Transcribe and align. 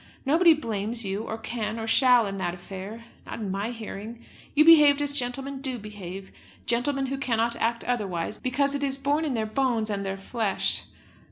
Nobody 0.25 0.55
blames 0.55 1.05
you, 1.05 1.21
or 1.25 1.37
can, 1.37 1.79
or 1.79 1.85
shall, 1.85 2.25
in 2.25 2.39
that 2.39 2.55
affair, 2.55 3.05
not 3.23 3.37
in 3.39 3.51
my 3.51 3.69
hearing. 3.69 4.25
You 4.55 4.65
behaved 4.65 4.99
as 4.99 5.13
gentlemen 5.13 5.61
do 5.61 5.77
behave; 5.77 6.31
gentlemen 6.65 7.05
who 7.05 7.19
cannot 7.19 7.55
act 7.57 7.83
otherwise, 7.83 8.39
because 8.39 8.73
it 8.73 8.83
is 8.83 8.97
born 8.97 9.25
in 9.25 9.35
their 9.35 9.45
bones 9.45 9.91
and 9.91 10.03
their 10.03 10.17
flesh. 10.17 10.85